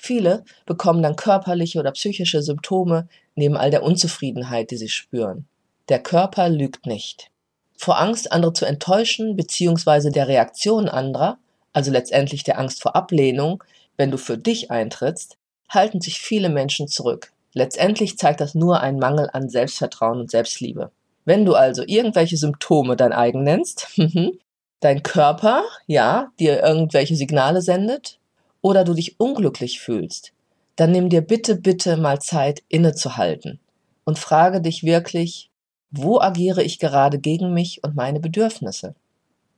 Viele 0.05 0.43
bekommen 0.67 1.01
dann 1.01 1.15
körperliche 1.15 1.79
oder 1.79 1.93
psychische 1.93 2.43
Symptome 2.43 3.07
neben 3.37 3.57
all 3.57 3.71
der 3.71 3.85
Unzufriedenheit, 3.85 4.73
die 4.73 4.77
sie 4.77 4.89
spüren. 4.89 5.47
Der 5.89 6.03
Körper 6.03 6.49
lügt 6.49 6.87
nicht. 6.87 7.31
Vor 7.77 8.01
Angst, 8.01 8.33
andere 8.33 8.53
zu 8.53 8.65
enttäuschen, 8.65 9.37
beziehungsweise 9.37 10.11
der 10.11 10.27
Reaktion 10.27 10.89
anderer, 10.89 11.39
also 11.73 11.93
letztendlich 11.93 12.43
der 12.43 12.59
Angst 12.59 12.83
vor 12.83 12.97
Ablehnung, 12.97 13.63
wenn 13.97 14.11
du 14.11 14.19
für 14.19 14.37
dich 14.37 14.73
eintrittst, 14.73 15.37
halten 15.69 16.01
sich 16.01 16.19
viele 16.19 16.49
Menschen 16.49 16.89
zurück. 16.89 17.33
Letztendlich 17.55 18.19
zeigt 18.19 18.41
das 18.41 18.57
nur 18.57 18.81
einen 18.81 18.99
Mangel 18.99 19.31
an 19.33 19.49
Selbstvertrauen 19.49 20.19
und 20.19 20.33
Selbstliebe. 20.33 20.91
Wenn 21.25 21.45
du 21.45 21.55
also 21.55 21.85
irgendwelche 21.87 22.37
Symptome 22.37 22.97
dein 22.97 23.13
eigen 23.13 23.45
nennst, 23.45 23.87
dein 24.81 25.05
Körper, 25.05 25.63
ja, 25.87 26.33
dir 26.41 26.61
irgendwelche 26.61 27.15
Signale 27.15 27.63
sendet, 27.63 28.19
oder 28.63 28.85
du 28.85 28.95
dich 28.95 29.21
unglücklich 29.21 29.81
fühlst, 29.81 30.33
dann 30.77 30.93
nimm 30.93 31.11
dir 31.11 31.21
bitte, 31.21 31.57
bitte 31.57 31.99
mal 31.99 32.21
Zeit 32.21 32.63
innezuhalten 32.69 33.61
und 34.05 34.19
frage 34.19 34.63
dich 34.63 34.83
wirklich, 34.83 35.51
wo 35.91 36.21
agiere 36.21 36.63
ich 36.63 36.79
gerade 36.79 37.19
gegen 37.19 37.53
mich 37.53 37.85
und 37.85 37.95
meine 37.95 38.21
Bedürfnisse? 38.21 38.95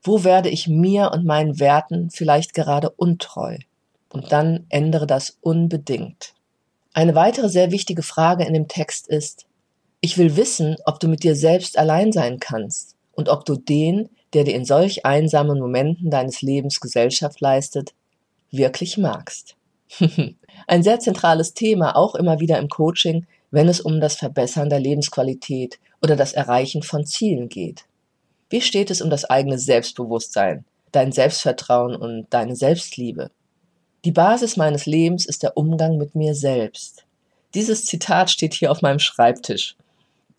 Wo 0.03 0.25
werde 0.25 0.49
ich 0.49 0.67
mir 0.67 1.13
und 1.13 1.25
meinen 1.25 1.61
Werten 1.61 2.11
vielleicht 2.11 2.55
gerade 2.55 2.91
untreu? 2.91 3.59
Und 4.09 4.33
dann 4.33 4.67
ändere 4.69 5.07
das 5.07 5.39
unbedingt. 5.41 6.35
Eine 6.93 7.15
weitere 7.15 7.49
sehr 7.49 7.71
wichtige 7.71 8.03
Frage 8.03 8.45
in 8.45 8.55
dem 8.55 8.69
Text 8.69 9.09
ist, 9.09 9.47
ich 10.01 10.19
will 10.19 10.37
wissen, 10.37 10.77
ob 10.85 11.01
du 11.01 11.09
mit 11.09 11.23
dir 11.23 11.35
selbst 11.35 11.79
allein 11.79 12.13
sein 12.13 12.39
kannst 12.39 12.97
und 13.13 13.29
ob 13.29 13.45
du 13.45 13.57
den, 13.57 14.11
der 14.35 14.45
dir 14.45 14.55
in 14.55 14.65
solch 14.65 15.07
einsamen 15.07 15.59
Momenten 15.59 16.11
deines 16.11 16.43
Lebens 16.43 16.81
Gesellschaft 16.81 17.41
leistet, 17.41 17.95
wirklich 18.57 18.99
magst. 18.99 19.57
Ein 20.67 20.83
sehr 20.83 21.01
zentrales 21.01 21.55
Thema, 21.55 21.97
auch 21.97 22.15
immer 22.15 22.41
wieder 22.41 22.59
im 22.59 22.69
Coaching, 22.69 23.27
wenn 23.51 23.69
es 23.69 23.81
um 23.81 24.01
das 24.01 24.17
Verbessern 24.17 24.69
der 24.69 24.81
Lebensqualität 24.81 25.79
oder 26.03 26.17
das 26.17 26.33
Erreichen 26.33 26.83
von 26.83 27.07
Zielen 27.07 27.49
geht. 27.49 27.85
Wie 28.51 28.61
steht 28.61 28.91
es 28.91 29.01
um 29.01 29.11
das 29.11 29.25
eigene 29.25 29.59
Selbstbewusstsein, 29.59 30.65
dein 30.93 31.13
Selbstvertrauen 31.13 31.97
und 31.97 32.27
deine 32.31 32.57
Selbstliebe? 32.57 33.31
Die 34.05 34.13
Basis 34.13 34.57
meines 34.57 34.87
Lebens 34.87 35.25
ist 35.25 35.43
der 35.43 35.57
Umgang 35.57 35.97
mit 35.97 36.15
mir 36.15 36.35
selbst. 36.35 37.05
Dieses 37.55 37.85
Zitat 37.85 38.31
steht 38.31 38.53
hier 38.55 38.71
auf 38.71 38.83
meinem 38.83 38.99
Schreibtisch. 38.99 39.77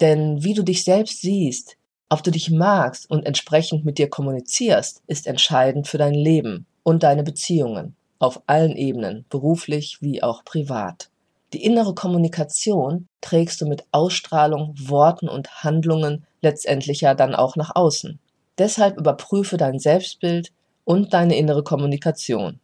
Denn 0.02 0.44
wie 0.44 0.54
du 0.54 0.64
dich 0.64 0.84
selbst 0.84 1.22
siehst, 1.22 1.78
ob 2.10 2.22
du 2.22 2.32
dich 2.32 2.52
magst 2.52 3.10
und 3.10 3.26
entsprechend 3.26 3.86
mit 3.86 3.98
dir 3.98 4.10
kommunizierst, 4.10 5.02
ist 5.08 5.26
entscheidend 5.26 5.88
für 5.88 5.98
dein 5.98 6.14
Leben 6.14 6.66
und 6.84 7.04
deine 7.04 7.24
Beziehungen 7.24 7.96
auf 8.20 8.42
allen 8.48 8.76
Ebenen, 8.76 9.26
beruflich 9.30 10.02
wie 10.02 10.24
auch 10.24 10.44
privat. 10.44 11.10
Die 11.54 11.64
innere 11.64 11.94
Kommunikation 11.94 13.08
trägst 13.22 13.62
du 13.62 13.66
mit 13.66 13.86
Ausstrahlung, 13.92 14.76
Worten 14.78 15.30
und 15.30 15.64
Handlungen 15.64 16.26
letztendlich 16.42 17.02
ja 17.02 17.14
dann 17.14 17.36
auch 17.36 17.56
nach 17.56 17.76
außen. 17.76 18.20
Deshalb 18.58 18.98
überprüfe 18.98 19.58
dein 19.58 19.80
Selbstbild 19.80 20.52
und 20.84 21.14
deine 21.14 21.38
innere 21.38 21.64
Kommunikation. 21.64 22.60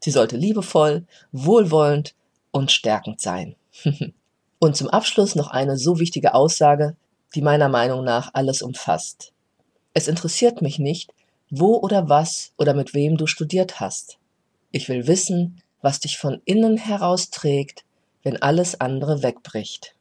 Sie 0.00 0.10
sollte 0.10 0.36
liebevoll, 0.36 1.06
wohlwollend 1.32 2.14
und 2.50 2.70
stärkend 2.70 3.20
sein. 3.20 3.56
und 4.58 4.76
zum 4.76 4.88
Abschluss 4.88 5.34
noch 5.34 5.48
eine 5.48 5.76
so 5.76 5.98
wichtige 5.98 6.34
Aussage, 6.34 6.96
die 7.34 7.42
meiner 7.42 7.68
Meinung 7.68 8.04
nach 8.04 8.30
alles 8.34 8.62
umfasst. 8.62 9.32
Es 9.92 10.08
interessiert 10.08 10.62
mich 10.62 10.78
nicht, 10.78 11.12
wo 11.50 11.76
oder 11.76 12.08
was 12.08 12.52
oder 12.58 12.74
mit 12.74 12.94
wem 12.94 13.16
du 13.16 13.26
studiert 13.26 13.80
hast. 13.80 14.18
Ich 14.76 14.88
will 14.88 15.06
wissen, 15.06 15.62
was 15.82 16.00
dich 16.00 16.18
von 16.18 16.42
innen 16.44 16.76
heraus 16.76 17.30
trägt, 17.30 17.84
wenn 18.24 18.42
alles 18.42 18.80
andere 18.80 19.22
wegbricht. 19.22 19.94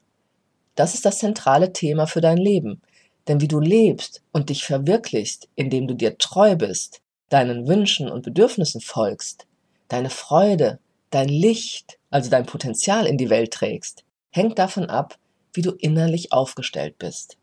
Das 0.74 0.96
ist 0.96 1.06
das 1.06 1.20
zentrale 1.20 1.74
Thema 1.74 2.08
für 2.08 2.22
dein 2.22 2.38
Leben. 2.38 2.82
Denn 3.28 3.40
wie 3.40 3.48
du 3.48 3.60
lebst 3.60 4.24
und 4.32 4.50
dich 4.50 4.64
verwirklichst, 4.64 5.48
indem 5.54 5.88
du 5.88 5.94
dir 5.94 6.18
treu 6.18 6.56
bist, 6.56 7.02
deinen 7.30 7.68
Wünschen 7.68 8.10
und 8.10 8.24
Bedürfnissen 8.24 8.82
folgst, 8.82 9.46
deine 9.90 10.10
Freude, 10.10 10.80
dein 11.12 11.30
Licht, 11.30 12.00
also 12.10 12.32
dein 12.32 12.48
Potenzial 12.48 13.06
in 13.06 13.20
die 13.20 13.30
Welt 13.30 13.54
trägst, 13.54 14.04
hängt 14.32 14.58
davon 14.58 14.88
ab, 14.88 15.20
wie 15.54 15.62
du 15.62 15.74
innerlich 15.74 16.32
aufgestellt 16.32 16.98
bist. 16.98 17.38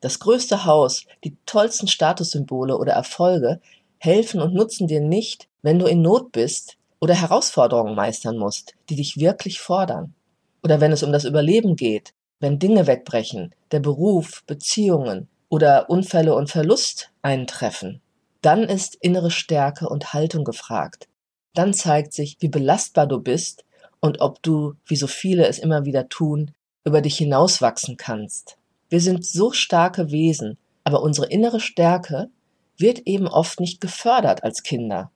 Das 0.00 0.18
größte 0.18 0.64
Haus, 0.64 1.06
die 1.22 1.36
tollsten 1.46 1.86
Statussymbole 1.86 2.76
oder 2.76 2.94
Erfolge 2.94 3.60
helfen 3.98 4.40
und 4.40 4.52
nutzen 4.52 4.88
dir 4.88 5.00
nicht, 5.00 5.46
wenn 5.62 5.78
du 5.78 5.86
in 5.86 6.02
Not 6.02 6.32
bist 6.32 6.76
oder 7.00 7.14
Herausforderungen 7.14 7.94
meistern 7.94 8.36
musst, 8.36 8.74
die 8.88 8.96
dich 8.96 9.16
wirklich 9.16 9.60
fordern. 9.60 10.14
Oder 10.62 10.80
wenn 10.80 10.92
es 10.92 11.02
um 11.02 11.12
das 11.12 11.24
Überleben 11.24 11.76
geht, 11.76 12.12
wenn 12.40 12.58
Dinge 12.58 12.86
wegbrechen, 12.86 13.54
der 13.70 13.80
Beruf, 13.80 14.42
Beziehungen 14.46 15.28
oder 15.48 15.88
Unfälle 15.88 16.34
und 16.34 16.50
Verlust 16.50 17.10
eintreffen. 17.22 18.00
Dann 18.40 18.64
ist 18.64 18.96
innere 18.96 19.30
Stärke 19.30 19.88
und 19.88 20.12
Haltung 20.12 20.44
gefragt. 20.44 21.08
Dann 21.54 21.72
zeigt 21.72 22.12
sich, 22.12 22.36
wie 22.40 22.48
belastbar 22.48 23.06
du 23.06 23.20
bist 23.20 23.64
und 24.00 24.20
ob 24.20 24.42
du, 24.42 24.74
wie 24.86 24.96
so 24.96 25.06
viele 25.06 25.46
es 25.46 25.58
immer 25.58 25.84
wieder 25.84 26.08
tun, 26.08 26.50
über 26.84 27.00
dich 27.00 27.16
hinauswachsen 27.16 27.96
kannst. 27.96 28.56
Wir 28.88 29.00
sind 29.00 29.24
so 29.24 29.52
starke 29.52 30.10
Wesen, 30.10 30.58
aber 30.84 31.02
unsere 31.02 31.28
innere 31.28 31.60
Stärke 31.60 32.28
wird 32.76 33.00
eben 33.06 33.28
oft 33.28 33.60
nicht 33.60 33.80
gefördert 33.80 34.42
als 34.42 34.62
Kinder, 34.62 35.10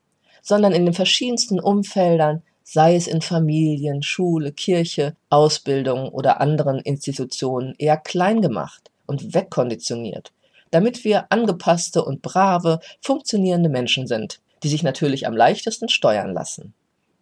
sondern 0.46 0.72
in 0.72 0.84
den 0.84 0.94
verschiedensten 0.94 1.58
Umfeldern, 1.58 2.40
sei 2.62 2.94
es 2.94 3.08
in 3.08 3.20
Familien, 3.20 4.04
Schule, 4.04 4.52
Kirche, 4.52 5.16
Ausbildung 5.28 6.08
oder 6.10 6.40
anderen 6.40 6.78
Institutionen, 6.78 7.74
eher 7.78 7.96
klein 7.96 8.40
gemacht 8.42 8.92
und 9.06 9.34
wegkonditioniert, 9.34 10.32
damit 10.70 11.04
wir 11.04 11.26
angepasste 11.32 12.04
und 12.04 12.22
brave, 12.22 12.78
funktionierende 13.00 13.68
Menschen 13.68 14.06
sind, 14.06 14.38
die 14.62 14.68
sich 14.68 14.84
natürlich 14.84 15.26
am 15.26 15.36
leichtesten 15.36 15.88
steuern 15.88 16.32
lassen. 16.32 16.74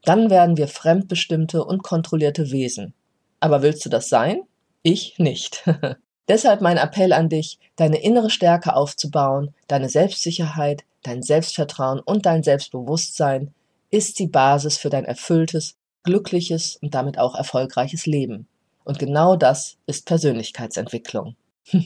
Dann 0.03 0.29
werden 0.29 0.59
wir 0.59 0.69
fremdbestimmte 0.69 1.65
und 1.65 1.83
kontrollierte 1.83 2.51
Wesen. 2.51 2.93
Aber 3.41 3.63
willst 3.63 3.87
du 3.87 3.89
das 3.89 4.11
sein? 4.11 4.43
Ich 4.83 5.19
nicht. 5.19 5.65
Deshalb 6.29 6.61
mein 6.61 6.77
Appell 6.77 7.15
an 7.15 7.31
dich, 7.31 7.59
deine 7.77 8.03
innere 8.03 8.29
Stärke 8.29 8.77
aufzubauen, 8.77 9.55
deine 9.67 9.89
Selbstsicherheit, 9.89 10.85
dein 11.07 11.23
Selbstvertrauen 11.23 12.01
und 12.01 12.27
dein 12.27 12.43
Selbstbewusstsein 12.43 13.55
ist 13.91 14.19
die 14.19 14.27
Basis 14.27 14.77
für 14.77 14.91
dein 14.91 15.05
erfülltes, 15.05 15.77
glückliches 16.03 16.77
und 16.83 16.95
damit 16.95 17.19
auch 17.19 17.35
erfolgreiches 17.35 18.07
Leben. 18.07 18.49
Und 18.85 18.99
genau 18.99 19.37
das 19.37 19.77
ist 19.87 20.07
Persönlichkeitsentwicklung. 20.07 21.37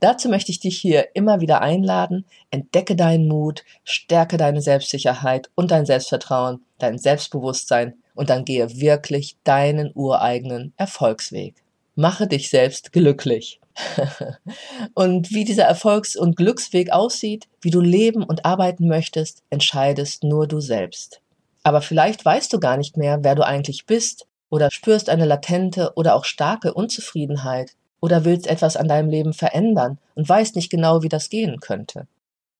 Dazu 0.00 0.28
möchte 0.28 0.52
ich 0.52 0.60
dich 0.60 0.78
hier 0.78 1.08
immer 1.14 1.40
wieder 1.40 1.60
einladen. 1.60 2.24
Entdecke 2.50 2.94
deinen 2.94 3.26
Mut, 3.26 3.64
stärke 3.82 4.36
deine 4.36 4.62
Selbstsicherheit 4.62 5.50
und 5.54 5.70
dein 5.70 5.86
Selbstvertrauen, 5.86 6.62
dein 6.78 6.98
Selbstbewusstsein 6.98 7.94
und 8.14 8.30
dann 8.30 8.44
gehe 8.44 8.80
wirklich 8.80 9.36
deinen 9.44 9.90
ureigenen 9.94 10.72
Erfolgsweg. 10.76 11.54
Mache 11.96 12.28
dich 12.28 12.50
selbst 12.50 12.92
glücklich. 12.92 13.60
und 14.94 15.30
wie 15.30 15.44
dieser 15.44 15.64
Erfolgs- 15.64 16.16
und 16.16 16.36
Glücksweg 16.36 16.92
aussieht, 16.92 17.48
wie 17.60 17.70
du 17.70 17.80
leben 17.80 18.22
und 18.22 18.44
arbeiten 18.44 18.88
möchtest, 18.88 19.42
entscheidest 19.50 20.24
nur 20.24 20.46
du 20.46 20.60
selbst. 20.60 21.20
Aber 21.62 21.82
vielleicht 21.82 22.24
weißt 22.24 22.52
du 22.52 22.60
gar 22.60 22.76
nicht 22.76 22.96
mehr, 22.96 23.18
wer 23.22 23.34
du 23.34 23.46
eigentlich 23.46 23.86
bist 23.86 24.26
oder 24.50 24.70
spürst 24.70 25.08
eine 25.08 25.26
latente 25.26 25.92
oder 25.96 26.14
auch 26.14 26.24
starke 26.24 26.72
Unzufriedenheit 26.74 27.72
oder 28.00 28.24
willst 28.24 28.46
etwas 28.46 28.76
an 28.76 28.88
deinem 28.88 29.10
Leben 29.10 29.32
verändern 29.32 29.98
und 30.14 30.28
weißt 30.28 30.56
nicht 30.56 30.70
genau, 30.70 31.02
wie 31.02 31.08
das 31.08 31.30
gehen 31.30 31.60
könnte. 31.60 32.06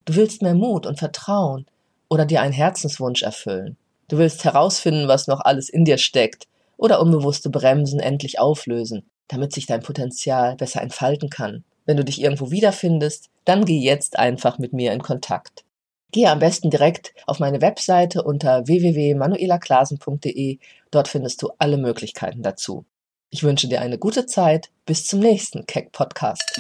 Du 0.05 0.15
willst 0.15 0.43
mehr 0.43 0.55
Mut 0.55 0.87
und 0.87 0.99
Vertrauen 0.99 1.67
oder 2.09 2.25
dir 2.25 2.43
einen 2.43 2.53
Herzenswunsch 2.53 3.23
erfüllen. 3.23 3.77
Du 4.09 4.19
willst 4.19 4.45
herausfinden, 4.45 5.09
was 5.09 5.27
noch 5.27 5.41
alles 5.41 5.69
in 5.69 5.85
dir 5.85 5.99
steckt 5.99 6.49
oder 6.77 7.01
unbewusste 7.01 7.51
Bremsen 7.51 8.01
endlich 8.01 8.39
auflösen, 8.39 9.05
damit 9.29 9.53
sich 9.53 9.67
dein 9.67 9.83
Potenzial 9.83 10.57
besser 10.57 10.83
entfalten 10.83 11.31
kann. 11.31 11.65
Wenn 11.87 11.97
du 11.97 12.05
dich 12.05 12.21
irgendwo 12.21 12.51
wiederfindest, 12.51 13.31
dann 13.45 13.65
geh 13.65 13.79
jetzt 13.79 14.19
einfach 14.19 14.59
mit 14.59 14.73
mir 14.73 14.93
in 14.93 15.03
Kontakt. 15.03 15.65
Gehe 16.11 16.31
am 16.31 16.39
besten 16.39 16.71
direkt 16.71 17.13
auf 17.27 17.39
meine 17.39 17.61
Webseite 17.61 18.23
unter 18.23 18.67
www.manuelaklasen.de. 18.67 20.59
Dort 20.91 21.09
findest 21.09 21.43
du 21.43 21.51
alle 21.59 21.77
Möglichkeiten 21.77 22.43
dazu. 22.43 22.87
Ich 23.31 23.43
wünsche 23.43 23.69
dir 23.69 23.83
eine 23.83 23.99
gute 23.99 24.25
Zeit. 24.25 24.71
Bis 24.87 25.05
zum 25.07 25.21
nächsten 25.21 25.67
Keck 25.67 25.93
Podcast. 25.93 26.59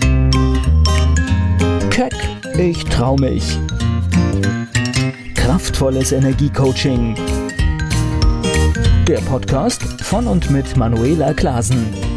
Keck, 1.91 2.15
ich 2.59 2.85
trau 2.85 3.17
mich. 3.17 3.59
Kraftvolles 5.35 6.13
Energiecoaching. 6.13 7.15
Der 9.07 9.21
Podcast 9.21 9.83
von 10.03 10.27
und 10.27 10.51
mit 10.51 10.77
Manuela 10.77 11.33
Klasen. 11.33 12.08